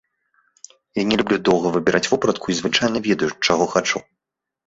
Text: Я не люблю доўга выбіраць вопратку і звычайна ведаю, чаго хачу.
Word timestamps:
Я 0.99 1.03
не 1.09 1.17
люблю 1.21 1.37
доўга 1.49 1.67
выбіраць 1.75 2.09
вопратку 2.13 2.45
і 2.53 2.57
звычайна 2.61 2.97
ведаю, 3.09 3.29
чаго 3.49 3.65
хачу. 3.77 3.97